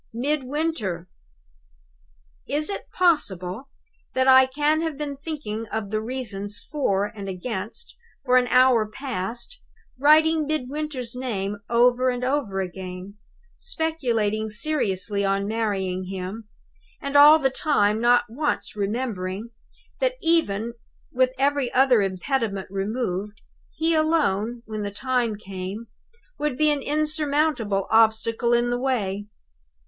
Midwinter!!! 0.15 1.07
"Is 2.49 2.71
it 2.71 2.89
possible 2.91 3.69
that 4.15 4.27
I 4.27 4.47
can 4.47 4.81
have 4.81 4.97
been 4.97 5.15
thinking 5.15 5.67
of 5.67 5.91
the 5.91 6.01
reasons 6.01 6.57
For 6.57 7.05
and 7.05 7.29
Against, 7.29 7.95
for 8.25 8.37
an 8.37 8.47
hour 8.47 8.87
past 8.87 9.59
writing 9.99 10.47
Midwinter's 10.47 11.15
name 11.15 11.57
over 11.69 12.09
and 12.09 12.23
over 12.23 12.61
again 12.61 13.19
speculating 13.57 14.49
seriously 14.49 15.23
on 15.23 15.45
marrying 15.45 16.05
him 16.05 16.49
and 16.99 17.15
all 17.15 17.37
the 17.37 17.51
time 17.51 18.01
not 18.01 18.23
once 18.27 18.75
remembering 18.75 19.51
that, 19.99 20.15
even 20.19 20.73
with 21.11 21.29
every 21.37 21.71
other 21.75 22.01
impediment 22.01 22.65
removed, 22.71 23.39
he 23.75 23.93
alone, 23.93 24.63
when 24.65 24.81
the 24.81 24.89
time 24.89 25.35
came, 25.35 25.85
would 26.39 26.57
be 26.57 26.71
an 26.71 26.81
insurmountable 26.81 27.87
obstacle 27.91 28.51
in 28.51 28.71
my 28.71 28.75
way? 28.77 29.25